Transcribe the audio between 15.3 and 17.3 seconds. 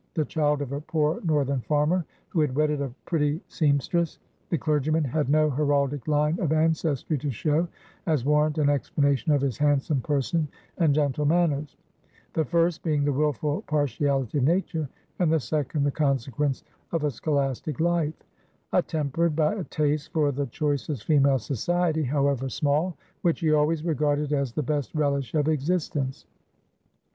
the second, the consequence of a